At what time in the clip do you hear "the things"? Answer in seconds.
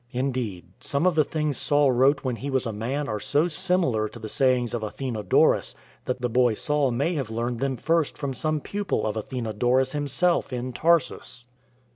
1.13-1.57